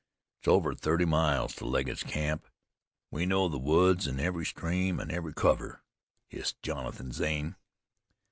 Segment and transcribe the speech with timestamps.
[0.39, 2.47] "It's over thirty miles to Legget's camp.
[3.11, 5.83] We know the woods, an' every stream, an' every cover,"
[6.27, 7.55] hissed Jonathan Zane.